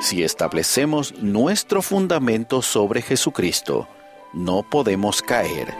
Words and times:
Si 0.00 0.22
establecemos 0.22 1.14
nuestro 1.20 1.82
fundamento 1.82 2.62
sobre 2.62 3.02
Jesucristo, 3.02 3.86
no 4.32 4.62
podemos 4.62 5.20
caer. 5.20 5.74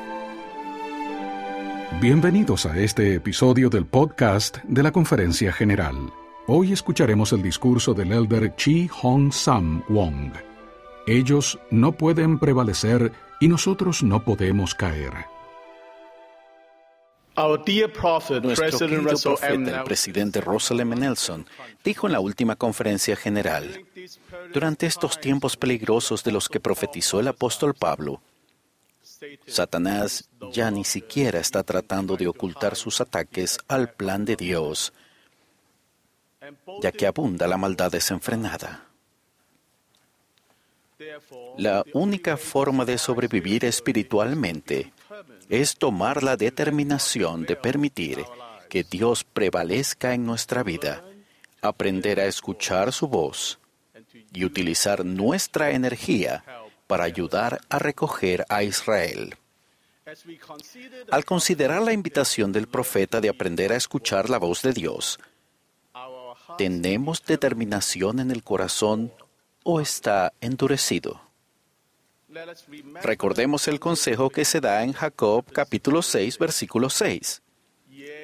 Bienvenidos 2.02 2.66
a 2.66 2.78
este 2.78 3.14
episodio 3.14 3.70
del 3.70 3.86
podcast 3.86 4.58
de 4.64 4.82
la 4.82 4.92
Conferencia 4.92 5.54
General. 5.54 5.96
Hoy 6.46 6.72
escucharemos 6.72 7.32
el 7.32 7.40
discurso 7.40 7.94
del 7.94 8.12
elder 8.12 8.54
Chi 8.56 8.88
Hong 8.88 9.32
Sam 9.32 9.82
Wong. 9.88 10.32
Ellos 11.06 11.58
no 11.70 11.92
pueden 11.92 12.38
prevalecer 12.38 13.12
y 13.40 13.48
nosotros 13.48 14.02
no 14.02 14.22
podemos 14.22 14.74
caer. 14.74 15.14
Nuestro 17.36 17.64
querido 17.64 19.14
profeta, 19.22 19.78
el 19.78 19.84
presidente 19.84 20.40
Russell 20.40 20.80
M. 20.80 20.96
Nelson, 20.96 21.46
dijo 21.84 22.06
en 22.06 22.12
la 22.12 22.20
última 22.20 22.56
conferencia 22.56 23.16
general, 23.16 23.86
durante 24.52 24.86
estos 24.86 25.20
tiempos 25.20 25.56
peligrosos 25.56 26.24
de 26.24 26.32
los 26.32 26.48
que 26.48 26.60
profetizó 26.60 27.20
el 27.20 27.28
apóstol 27.28 27.74
Pablo, 27.74 28.20
Satanás 29.46 30.28
ya 30.52 30.70
ni 30.70 30.84
siquiera 30.84 31.40
está 31.40 31.62
tratando 31.62 32.16
de 32.16 32.26
ocultar 32.26 32.74
sus 32.74 33.00
ataques 33.00 33.58
al 33.68 33.92
plan 33.92 34.24
de 34.24 34.36
Dios, 34.36 34.92
ya 36.82 36.90
que 36.90 37.06
abunda 37.06 37.46
la 37.46 37.56
maldad 37.56 37.90
desenfrenada. 37.90 38.86
La 41.56 41.84
única 41.94 42.36
forma 42.36 42.84
de 42.84 42.98
sobrevivir 42.98 43.64
espiritualmente 43.64 44.92
es 45.50 45.76
tomar 45.76 46.22
la 46.22 46.36
determinación 46.36 47.44
de 47.44 47.56
permitir 47.56 48.24
que 48.68 48.84
Dios 48.84 49.24
prevalezca 49.24 50.14
en 50.14 50.24
nuestra 50.24 50.62
vida, 50.62 51.04
aprender 51.60 52.20
a 52.20 52.26
escuchar 52.26 52.92
su 52.92 53.08
voz 53.08 53.58
y 54.32 54.44
utilizar 54.44 55.04
nuestra 55.04 55.72
energía 55.72 56.44
para 56.86 57.04
ayudar 57.04 57.60
a 57.68 57.80
recoger 57.80 58.46
a 58.48 58.62
Israel. 58.62 59.34
Al 61.10 61.24
considerar 61.24 61.82
la 61.82 61.92
invitación 61.92 62.52
del 62.52 62.68
profeta 62.68 63.20
de 63.20 63.28
aprender 63.28 63.72
a 63.72 63.76
escuchar 63.76 64.30
la 64.30 64.38
voz 64.38 64.62
de 64.62 64.72
Dios, 64.72 65.18
¿tenemos 66.58 67.24
determinación 67.24 68.20
en 68.20 68.30
el 68.30 68.44
corazón 68.44 69.12
o 69.64 69.80
está 69.80 70.32
endurecido? 70.40 71.29
Recordemos 73.02 73.66
el 73.68 73.80
consejo 73.80 74.30
que 74.30 74.44
se 74.44 74.60
da 74.60 74.82
en 74.82 74.92
Jacob 74.92 75.44
capítulo 75.52 76.02
6 76.02 76.38
versículo 76.38 76.88
6. 76.88 77.42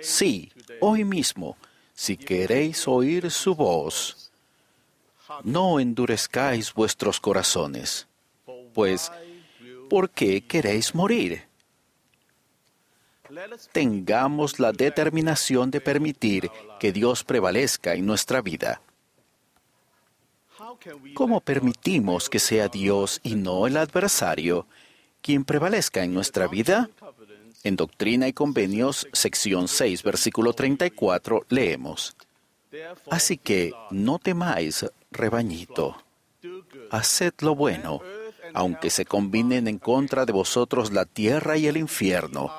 Sí, 0.01 0.53
hoy 0.81 1.05
mismo, 1.05 1.57
si 1.93 2.17
queréis 2.17 2.87
oír 2.87 3.31
su 3.31 3.55
voz, 3.55 4.31
no 5.43 5.81
endurezcáis 5.81 6.73
vuestros 6.73 7.21
corazones, 7.21 8.07
pues, 8.75 9.11
¿por 9.91 10.11
qué 10.11 10.43
queréis 10.43 10.95
morir? 10.95 11.45
Tengamos 13.73 14.61
la 14.61 14.73
determinación 14.73 15.71
de 15.71 15.81
permitir 15.81 16.51
que 16.79 16.93
Dios 16.93 17.25
prevalezca 17.25 17.95
en 17.95 18.07
nuestra 18.07 18.41
vida. 18.41 18.81
¿Cómo 21.15 21.41
permitimos 21.41 22.29
que 22.29 22.39
sea 22.39 22.69
Dios 22.69 23.21
y 23.23 23.35
no 23.35 23.67
el 23.67 23.77
adversario 23.77 24.67
quien 25.21 25.45
prevalezca 25.45 26.05
en 26.05 26.15
nuestra 26.15 26.47
vida? 26.47 26.91
En 27.65 27.77
Doctrina 27.77 28.29
y 28.29 28.33
Convenios, 28.33 29.09
sección 29.13 29.67
6, 29.67 30.03
versículo 30.03 30.53
34, 30.53 31.47
leemos. 31.49 32.17
Así 33.11 33.37
que 33.37 33.73
no 33.91 34.19
temáis, 34.19 34.87
rebañito. 35.11 35.97
Haced 36.91 37.35
lo 37.41 37.57
bueno, 37.57 38.01
aunque 38.55 38.91
se 38.91 39.05
combinen 39.05 39.67
en 39.67 39.79
contra 39.79 40.27
de 40.27 40.33
vosotros 40.33 40.93
la 40.93 41.05
tierra 41.05 41.57
y 41.57 41.67
el 41.67 41.77
infierno, 41.77 42.53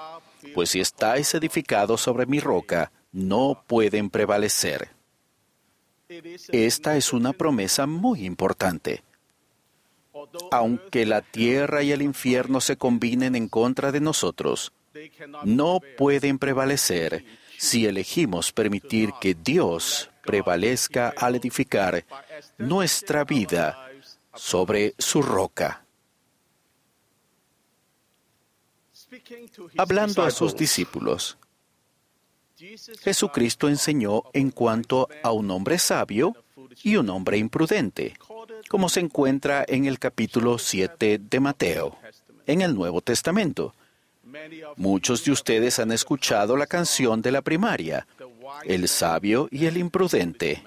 pues 0.54 0.72
si 0.72 0.80
estáis 0.80 1.34
edificados 1.34 2.02
sobre 2.02 2.26
mi 2.26 2.40
roca, 2.40 2.92
no 3.12 3.64
pueden 3.68 4.10
prevalecer. 4.10 4.97
Esta 6.10 6.96
es 6.96 7.12
una 7.12 7.34
promesa 7.34 7.86
muy 7.86 8.26
importante. 8.26 9.04
Aunque 10.52 11.06
la 11.06 11.22
tierra 11.22 11.84
y 11.84 11.92
el 11.92 12.02
infierno 12.02 12.62
se 12.62 12.78
combinen 12.78 13.36
en 13.36 13.50
contra 13.50 13.92
de 13.92 14.00
nosotros, 14.00 14.72
no 15.44 15.80
pueden 15.98 16.40
prevalecer 16.40 17.26
si 17.58 17.86
elegimos 17.86 18.52
permitir 18.52 19.12
que 19.20 19.36
Dios 19.36 20.10
prevalezca 20.24 21.14
al 21.16 21.36
edificar 21.36 22.06
nuestra 22.58 23.24
vida 23.24 23.90
sobre 24.34 24.96
su 24.98 25.22
roca. 25.22 25.84
Hablando 29.78 30.24
a 30.24 30.32
sus 30.32 30.56
discípulos, 30.56 31.38
Jesucristo 33.02 33.70
enseñó 33.70 34.24
en 34.34 34.50
cuanto 34.50 35.08
a 35.22 35.32
un 35.32 35.52
hombre 35.52 35.78
sabio 35.78 36.36
y 36.84 36.96
un 36.96 37.10
hombre 37.10 37.38
imprudente, 37.38 38.16
como 38.68 38.90
se 38.90 39.00
encuentra 39.00 39.64
en 39.68 39.86
el 39.86 40.00
capítulo 40.00 40.58
7 40.58 41.20
de 41.20 41.40
Mateo, 41.40 41.98
en 42.48 42.62
el 42.62 42.74
Nuevo 42.74 43.02
Testamento. 43.02 43.76
Muchos 44.76 45.24
de 45.24 45.32
ustedes 45.32 45.78
han 45.78 45.92
escuchado 45.92 46.58
la 46.58 46.66
canción 46.66 47.22
de 47.22 47.32
la 47.32 47.42
primaria, 47.42 48.08
El 48.64 48.88
sabio 48.88 49.48
y 49.52 49.68
el 49.68 49.78
imprudente. 49.78 50.64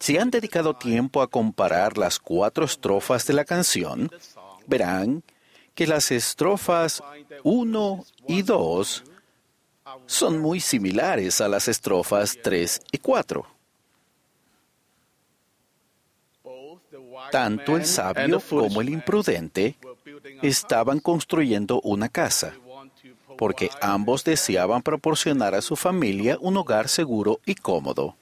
Si 0.00 0.18
han 0.18 0.30
dedicado 0.30 0.74
tiempo 0.74 1.22
a 1.22 1.28
comparar 1.28 1.98
las 1.98 2.18
cuatro 2.18 2.64
estrofas 2.64 3.26
de 3.26 3.34
la 3.34 3.44
canción, 3.44 4.10
verán 4.66 5.22
que 5.74 5.86
las 5.86 6.10
estrofas 6.10 7.02
1 7.44 8.04
y 8.28 8.42
2 8.42 9.04
son 10.06 10.38
muy 10.38 10.60
similares 10.60 11.40
a 11.40 11.48
las 11.48 11.68
estrofas 11.68 12.38
3 12.42 12.80
y 12.92 12.98
4. 12.98 13.46
Tanto 17.30 17.76
el 17.76 17.86
sabio 17.86 18.40
como 18.40 18.80
el 18.80 18.88
imprudente 18.88 19.76
estaban 20.42 21.00
construyendo 21.00 21.80
una 21.80 22.08
casa, 22.08 22.54
porque 23.38 23.70
ambos 23.80 24.24
deseaban 24.24 24.82
proporcionar 24.82 25.54
a 25.54 25.62
su 25.62 25.76
familia 25.76 26.36
un 26.40 26.56
hogar 26.56 26.88
seguro 26.88 27.40
y 27.46 27.54
cómodo. 27.54 28.16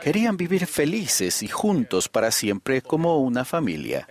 Querían 0.00 0.36
vivir 0.36 0.66
felices 0.66 1.42
y 1.42 1.48
juntos 1.48 2.08
para 2.08 2.30
siempre 2.30 2.80
como 2.80 3.18
una 3.18 3.44
familia, 3.44 4.08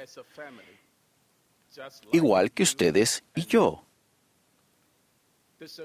igual 2.12 2.52
que 2.52 2.64
ustedes 2.64 3.24
y 3.36 3.46
yo. 3.46 3.85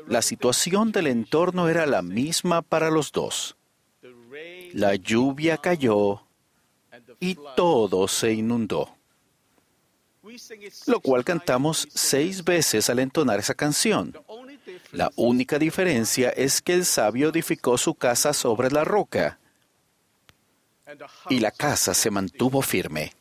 La 0.07 0.23
situación 0.23 0.93
del 0.93 1.07
entorno 1.07 1.69
era 1.69 1.87
la 1.87 2.03
misma 2.03 2.63
para 2.63 2.91
los 2.91 3.13
dos. 3.13 3.57
La 4.73 4.95
lluvia 4.95 5.57
cayó 5.59 6.23
y 7.19 7.37
todo 7.57 8.09
se 8.09 8.33
inundó. 8.33 8.97
Lo 10.87 11.01
cual 11.01 11.25
cantamos 11.25 11.89
seis 11.93 12.45
veces 12.45 12.89
al 12.91 12.99
entonar 12.99 13.41
esa 13.41 13.55
canción. 13.55 14.15
La 14.93 15.11
única 15.17 15.59
diferencia 15.59 16.31
es 16.31 16.61
que 16.61 16.75
el 16.75 16.85
sabio 16.85 17.31
edificó 17.31 17.79
su 17.79 17.95
casa 17.95 18.33
sobre 18.33 18.71
la 18.71 18.85
roca 18.85 19.39
y 21.29 21.41
la 21.41 21.51
casa 21.51 21.95
se 21.95 22.11
mantuvo 22.11 22.63
firme, 22.63 23.13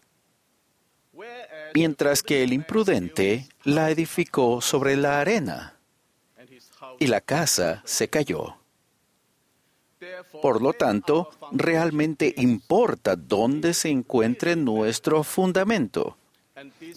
mientras 1.73 2.23
que 2.23 2.43
el 2.43 2.53
imprudente 2.53 3.47
la 3.63 3.89
edificó 3.89 4.61
sobre 4.61 4.95
la 4.95 5.19
arena 5.19 5.78
y 6.99 7.07
la 7.07 7.21
casa 7.21 7.81
se 7.85 8.07
cayó. 8.09 8.59
Por 10.41 10.61
lo 10.61 10.73
tanto, 10.73 11.29
realmente 11.51 12.33
importa 12.37 13.15
dónde 13.15 13.73
se 13.73 13.89
encuentre 13.89 14.55
nuestro 14.55 15.23
fundamento, 15.23 16.17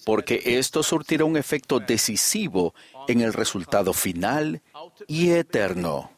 porque 0.04 0.40
esto 0.44 0.82
surtirá 0.82 1.24
un 1.24 1.36
efecto 1.36 1.80
decisivo 1.80 2.74
en 3.08 3.20
el 3.20 3.32
resultado 3.32 3.92
final 3.92 4.62
y 5.08 5.30
eterno. 5.30 6.10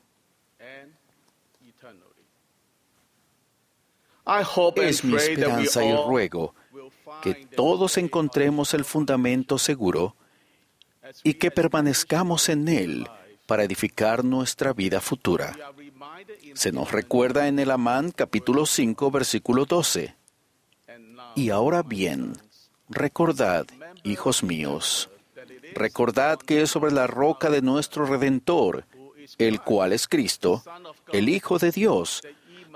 Es 4.76 5.04
mi 5.04 5.16
esperanza 5.16 5.84
y 5.84 5.92
ruego 5.92 6.54
que 7.22 7.34
todos 7.34 7.96
encontremos 7.96 8.74
el 8.74 8.84
fundamento 8.84 9.58
seguro 9.58 10.16
y 11.22 11.34
que 11.34 11.50
permanezcamos 11.50 12.48
en 12.48 12.68
él 12.68 13.06
para 13.46 13.64
edificar 13.64 14.24
nuestra 14.24 14.72
vida 14.72 15.00
futura. 15.00 15.56
Se 16.54 16.72
nos 16.72 16.92
recuerda 16.92 17.48
en 17.48 17.58
el 17.58 17.70
Amán 17.70 18.10
capítulo 18.10 18.66
5 18.66 19.10
versículo 19.10 19.64
12. 19.64 20.14
Y 21.36 21.50
ahora 21.50 21.82
bien, 21.82 22.34
recordad, 22.88 23.66
hijos 24.04 24.42
míos, 24.42 25.10
recordad 25.74 26.38
que 26.38 26.62
es 26.62 26.70
sobre 26.70 26.92
la 26.92 27.06
roca 27.06 27.50
de 27.50 27.62
nuestro 27.62 28.06
Redentor, 28.06 28.86
el 29.38 29.60
cual 29.60 29.92
es 29.92 30.06
Cristo, 30.06 30.62
el 31.12 31.28
Hijo 31.28 31.58
de 31.58 31.72
Dios, 31.72 32.22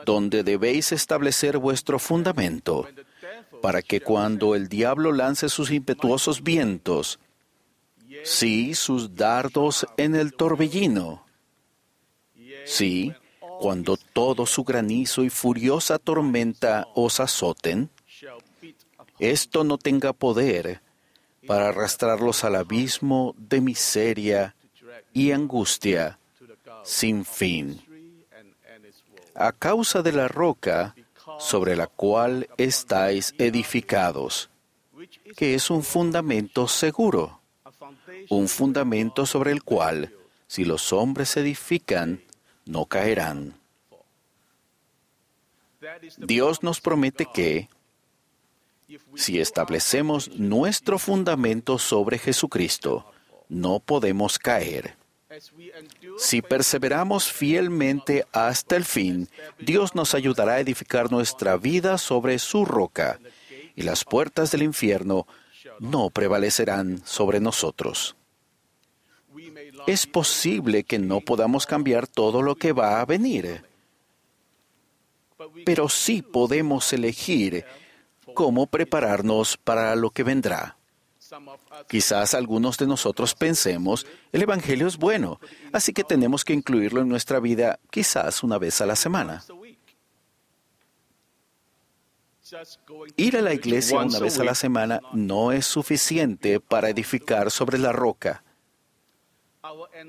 donde 0.05 0.43
debéis 0.43 0.93
establecer 0.93 1.59
vuestro 1.59 1.99
fundamento, 1.99 2.89
para 3.63 3.83
que 3.83 4.01
cuando 4.01 4.55
el 4.55 4.69
diablo 4.69 5.13
lance 5.13 5.49
sus 5.49 5.71
impetuosos 5.71 6.43
vientos, 6.43 7.19
sí, 8.25 8.75
sus 8.75 9.15
dardos 9.15 9.87
en 9.97 10.15
el 10.15 10.35
torbellino, 10.35 11.25
sí, 12.65 13.13
cuando 13.61 13.97
todo 13.97 14.47
su 14.47 14.65
granizo 14.65 15.25
y 15.25 15.31
furiosa 15.31 15.99
tormenta 15.99 16.87
os 16.95 17.21
azoten, 17.21 17.91
esto 19.19 19.65
no 19.65 19.79
tenga 19.79 20.13
poder 20.13 20.81
para 21.47 21.71
arrastrarlos 21.71 22.45
al 22.45 22.57
abismo 22.57 23.35
de 23.37 23.61
miseria 23.61 24.55
y 25.13 25.33
angustia 25.33 26.19
sin 26.85 27.25
fin. 27.25 27.83
A 29.35 29.53
causa 29.53 30.03
de 30.03 30.13
la 30.13 30.29
roca 30.29 30.95
sobre 31.39 31.77
la 31.77 31.87
cual 31.87 32.49
estáis 32.57 33.35
edificados, 33.39 34.51
que 35.37 35.55
es 35.55 35.71
un 35.71 35.83
fundamento 35.83 36.67
seguro, 36.69 37.41
un 38.29 38.49
fundamento 38.49 39.27
sobre 39.27 39.53
el 39.53 39.63
cual, 39.63 40.13
si 40.47 40.65
los 40.65 40.93
hombres 40.93 41.37
edifican, 41.37 42.23
no 42.65 42.87
caerán. 42.87 43.55
Dios 46.17 46.63
nos 46.63 46.81
promete 46.81 47.27
que, 47.33 47.69
si 49.15 49.39
establecemos 49.39 50.31
nuestro 50.39 50.99
fundamento 50.99 51.79
sobre 51.79 52.19
Jesucristo, 52.19 53.11
no 53.49 53.81
podemos 53.81 54.39
caer. 54.39 54.97
Si 56.19 56.43
perseveramos 56.43 57.31
fielmente 57.31 58.27
hasta 58.33 58.77
el 58.77 58.85
fin, 58.85 59.29
Dios 59.59 59.95
nos 59.95 60.15
ayudará 60.15 60.55
a 60.55 60.61
edificar 60.61 61.13
nuestra 61.13 61.57
vida 61.57 61.99
sobre 61.99 62.39
su 62.39 62.65
roca, 62.65 63.21
y 63.77 63.83
las 63.83 64.05
puertas 64.05 64.51
del 64.51 64.63
infierno 64.63 65.27
no 65.79 66.11
prevalecerán 66.11 67.01
sobre 67.05 67.41
nosotros. 67.41 68.17
Es 69.89 70.07
posible 70.07 70.85
que 70.85 70.99
no 70.99 71.23
podamos 71.23 71.65
cambiar 71.65 72.07
todo 72.07 72.43
lo 72.43 72.57
que 72.57 72.75
va 72.75 73.01
a 73.01 73.07
venir, 73.07 73.65
pero 75.65 75.89
sí 75.89 76.21
podemos 76.21 76.93
elegir 76.93 77.65
cómo 78.35 78.67
prepararnos 78.67 79.57
para 79.57 79.97
lo 79.97 80.11
que 80.11 80.25
vendrá. 80.25 80.77
Quizás 81.89 82.35
algunos 82.35 82.77
de 82.77 82.87
nosotros 82.87 83.35
pensemos, 83.35 84.07
el 84.31 84.43
Evangelio 84.43 84.87
es 84.87 84.99
bueno, 84.99 85.41
así 85.73 85.95
que 85.95 86.05
tenemos 86.05 86.45
que 86.45 86.53
incluirlo 86.53 87.01
en 87.01 87.09
nuestra 87.09 87.41
vida 87.41 87.81
quizás 87.91 88.43
una 88.43 88.59
vez 88.59 88.83
a 88.83 88.87
la 88.87 88.95
semana. 88.95 89.43
Ir 93.17 93.39
a 93.39 93.41
la 93.41 93.55
iglesia 93.55 94.01
una 94.01 94.19
vez 94.19 94.39
a 94.39 94.45
la 94.45 94.55
semana 94.55 95.01
no 95.15 95.51
es 95.51 95.65
suficiente 95.65 96.61
para 96.61 96.91
edificar 96.91 97.51
sobre 97.51 97.79
la 97.79 97.93
roca. 97.93 98.45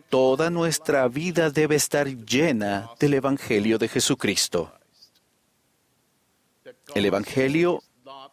Toda 0.09 0.49
nuestra 0.49 1.07
vida 1.07 1.49
debe 1.49 1.75
estar 1.75 2.07
llena 2.07 2.89
del 2.99 3.15
Evangelio 3.15 3.77
de 3.77 3.87
Jesucristo. 3.87 4.71
El 6.95 7.05
Evangelio 7.05 7.83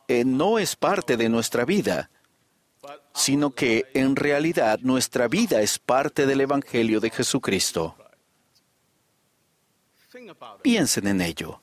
eh, 0.08 0.25
no 0.25 0.58
es 0.58 0.76
parte 0.76 1.17
de 1.17 1.28
nuestra 1.28 1.64
vida, 1.64 2.11
sino 3.14 3.50
que 3.50 3.87
en 3.94 4.17
realidad 4.17 4.78
nuestra 4.82 5.28
vida 5.28 5.61
es 5.61 5.78
parte 5.78 6.26
del 6.26 6.40
Evangelio 6.43 7.00
de 7.00 7.11
Jesucristo. 7.11 7.96
Piensen 10.62 11.06
en 11.06 11.20
ello. 11.20 11.61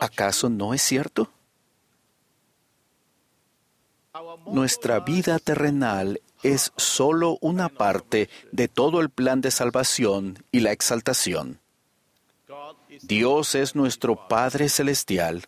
¿Acaso 0.00 0.48
no 0.48 0.74
es 0.74 0.82
cierto? 0.82 1.30
Nuestra 4.46 5.00
vida 5.00 5.38
terrenal 5.40 6.20
es 6.42 6.72
solo 6.76 7.36
una 7.40 7.68
parte 7.68 8.28
de 8.52 8.68
todo 8.68 9.00
el 9.00 9.10
plan 9.10 9.40
de 9.40 9.50
salvación 9.50 10.44
y 10.52 10.60
la 10.60 10.70
exaltación. 10.70 11.58
Dios 13.02 13.56
es 13.56 13.74
nuestro 13.74 14.28
Padre 14.28 14.68
Celestial. 14.68 15.42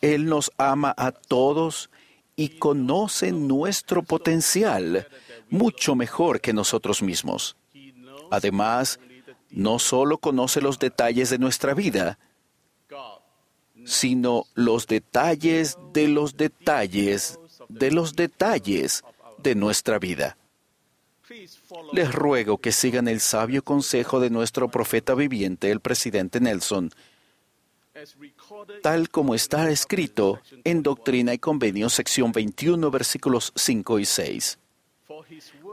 Él 0.00 0.26
nos 0.26 0.50
ama 0.58 0.92
a 0.96 1.12
todos 1.12 1.90
y 2.34 2.48
conoce 2.50 3.30
nuestro 3.30 4.02
potencial 4.02 5.06
mucho 5.48 5.94
mejor 5.94 6.40
que 6.40 6.52
nosotros 6.52 7.02
mismos. 7.02 7.56
Además, 8.30 8.98
no 9.50 9.78
solo 9.78 10.18
conoce 10.18 10.60
los 10.60 10.78
detalles 10.80 11.30
de 11.30 11.38
nuestra 11.38 11.74
vida, 11.74 12.18
sino 13.84 14.46
los 14.54 14.86
detalles 14.86 15.78
de 15.92 16.08
los 16.08 16.36
detalles 16.36 17.38
de 17.68 17.90
los 17.90 18.16
detalles 18.16 19.02
de 19.38 19.54
nuestra 19.54 19.98
vida. 19.98 20.36
Les 21.92 22.12
ruego 22.12 22.58
que 22.58 22.72
sigan 22.72 23.08
el 23.08 23.20
sabio 23.20 23.62
consejo 23.62 24.20
de 24.20 24.30
nuestro 24.30 24.68
profeta 24.68 25.14
viviente, 25.14 25.70
el 25.70 25.80
presidente 25.80 26.40
Nelson, 26.40 26.90
tal 28.82 29.10
como 29.10 29.34
está 29.34 29.70
escrito 29.70 30.40
en 30.64 30.82
Doctrina 30.82 31.34
y 31.34 31.38
Convenio, 31.38 31.88
sección 31.88 32.32
21, 32.32 32.90
versículos 32.90 33.52
5 33.56 33.98
y 33.98 34.04
6. 34.04 34.58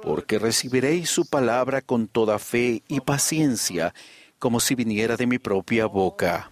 Porque 0.01 0.39
recibiréis 0.39 1.09
su 1.09 1.25
palabra 1.25 1.81
con 1.81 2.07
toda 2.07 2.39
fe 2.39 2.83
y 2.88 3.00
paciencia, 3.00 3.94
como 4.39 4.59
si 4.59 4.75
viniera 4.75 5.15
de 5.15 5.27
mi 5.27 5.39
propia 5.39 5.86
boca. 5.86 6.51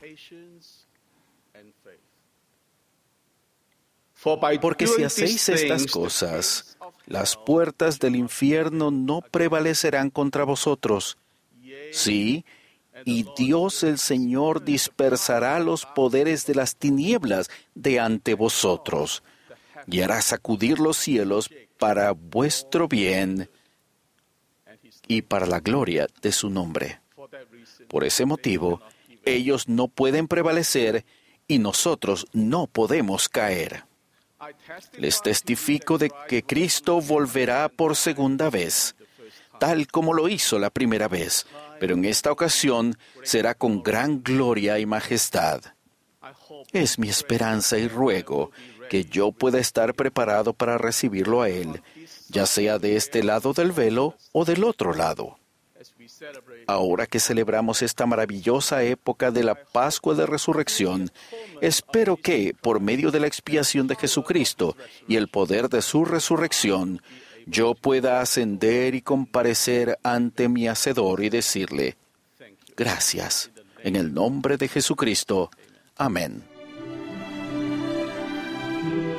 Porque 4.62 4.88
si 4.88 5.04
hacéis 5.04 5.50
estas 5.50 5.88
cosas, 5.88 6.78
las 7.06 7.36
puertas 7.36 8.00
del 8.00 8.16
infierno 8.16 8.92
no 8.92 9.22
prevalecerán 9.22 10.10
contra 10.10 10.44
vosotros. 10.46 11.18
Sí, 11.92 12.46
y 13.06 13.26
Dios 13.38 13.84
el 13.84 13.98
Señor 13.98 14.64
dispersará 14.64 15.60
los 15.60 15.86
poderes 15.86 16.46
de 16.46 16.56
las 16.56 16.76
tinieblas 16.76 17.50
de 17.76 18.00
ante 18.00 18.34
vosotros, 18.34 19.24
y 19.88 20.02
hará 20.02 20.22
sacudir 20.22 20.80
los 20.80 20.98
cielos 20.98 21.50
para 21.78 22.12
vuestro 22.12 22.88
bien 22.88 23.50
y 25.08 25.24
para 25.24 25.46
la 25.46 25.60
gloria 25.60 26.08
de 26.22 26.32
su 26.32 26.50
nombre. 26.50 27.02
Por 27.90 28.04
ese 28.04 28.26
motivo, 28.26 28.82
ellos 29.26 29.68
no 29.68 29.88
pueden 29.88 30.28
prevalecer 30.28 31.06
y 31.48 31.60
nosotros 31.60 32.26
no 32.32 32.68
podemos 32.68 33.28
caer. 33.28 33.84
Les 34.98 35.22
testifico 35.22 35.98
de 35.98 36.12
que 36.28 36.44
Cristo 36.44 37.02
volverá 37.02 37.70
por 37.70 37.96
segunda 37.96 38.50
vez, 38.50 38.96
tal 39.60 39.88
como 39.88 40.14
lo 40.14 40.28
hizo 40.28 40.60
la 40.60 40.70
primera 40.70 41.08
vez, 41.08 41.46
pero 41.80 41.96
en 41.96 42.06
esta 42.06 42.32
ocasión 42.32 42.98
será 43.24 43.56
con 43.56 43.84
gran 43.84 44.24
gloria 44.24 44.80
y 44.80 44.86
majestad. 44.86 45.62
Es 46.72 46.98
mi 46.98 47.10
esperanza 47.10 47.78
y 47.78 47.88
ruego 47.88 48.52
que 48.90 49.06
yo 49.06 49.32
pueda 49.32 49.60
estar 49.60 49.94
preparado 49.94 50.54
para 50.54 50.78
recibirlo 50.78 51.42
a 51.42 51.50
Él, 51.50 51.82
ya 52.30 52.46
sea 52.46 52.80
de 52.80 52.96
este 52.96 53.24
lado 53.24 53.54
del 53.54 53.72
velo 53.72 54.16
o 54.32 54.46
del 54.46 54.64
otro 54.64 54.94
lado. 54.94 55.40
Ahora 56.68 57.06
que 57.06 57.20
celebramos 57.20 57.82
esta 57.82 58.06
maravillosa 58.06 58.84
época 58.84 59.32
de 59.32 59.44
la 59.44 59.56
Pascua 59.56 60.16
de 60.16 60.26
Resurrección, 60.26 61.12
espero 61.62 62.18
que, 62.18 62.56
por 62.60 62.80
medio 62.80 63.12
de 63.12 63.20
la 63.20 63.28
expiación 63.28 63.88
de 63.88 63.96
Jesucristo 63.96 64.76
y 65.08 65.16
el 65.16 65.28
poder 65.28 65.70
de 65.70 65.82
su 65.82 66.06
resurrección, 66.06 67.02
yo 67.46 67.76
pueda 67.76 68.22
ascender 68.22 68.96
y 68.96 69.02
comparecer 69.02 70.00
ante 70.04 70.48
mi 70.48 70.68
Hacedor 70.68 71.24
y 71.24 71.30
decirle, 71.30 71.98
gracias, 72.78 73.52
en 73.84 73.96
el 73.96 74.14
nombre 74.14 74.58
de 74.58 74.68
Jesucristo. 74.70 75.52
Amén. 75.98 76.44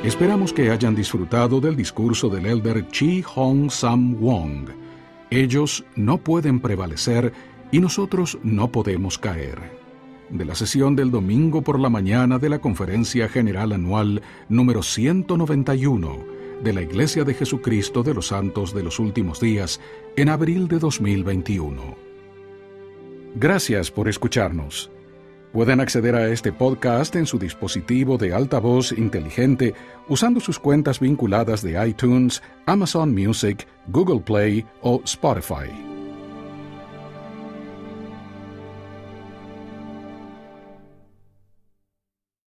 Esperamos 0.02 0.52
que 0.52 0.70
hayan 0.70 0.94
disfrutado 0.94 1.60
del 1.60 1.76
discurso 1.76 2.28
del 2.28 2.46
elder 2.46 2.88
Chi 2.88 3.22
Hong 3.22 3.70
Sam 3.70 4.14
Wong. 4.20 4.83
Ellos 5.34 5.84
no 5.96 6.18
pueden 6.18 6.60
prevalecer 6.60 7.32
y 7.72 7.80
nosotros 7.80 8.38
no 8.44 8.70
podemos 8.70 9.18
caer. 9.18 9.58
De 10.30 10.44
la 10.44 10.54
sesión 10.54 10.94
del 10.94 11.10
domingo 11.10 11.62
por 11.62 11.80
la 11.80 11.88
mañana 11.88 12.38
de 12.38 12.48
la 12.48 12.60
Conferencia 12.60 13.28
General 13.28 13.72
Anual 13.72 14.22
número 14.48 14.84
191 14.84 16.24
de 16.62 16.72
la 16.72 16.82
Iglesia 16.82 17.24
de 17.24 17.34
Jesucristo 17.34 18.04
de 18.04 18.14
los 18.14 18.28
Santos 18.28 18.72
de 18.72 18.84
los 18.84 19.00
Últimos 19.00 19.40
Días 19.40 19.80
en 20.14 20.28
abril 20.28 20.68
de 20.68 20.78
2021. 20.78 21.96
Gracias 23.34 23.90
por 23.90 24.08
escucharnos. 24.08 24.92
Pueden 25.54 25.78
acceder 25.78 26.16
a 26.16 26.26
este 26.30 26.52
podcast 26.52 27.14
en 27.14 27.26
su 27.26 27.38
dispositivo 27.38 28.18
de 28.18 28.34
altavoz 28.34 28.90
inteligente 28.90 29.72
usando 30.08 30.40
sus 30.40 30.58
cuentas 30.58 30.98
vinculadas 30.98 31.62
de 31.62 31.80
iTunes, 31.86 32.42
Amazon 32.66 33.14
Music, 33.14 33.64
Google 33.86 34.18
Play 34.18 34.66
o 34.82 35.00
Spotify. 35.04 35.93